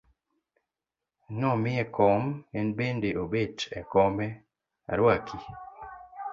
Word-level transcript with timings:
Nomiye 1.39 1.83
kom 1.95 2.21
en 2.57 2.67
bende 2.77 3.09
obet 3.23 3.57
e 3.79 3.81
kome, 3.91 4.27
aruaki. 4.91 5.37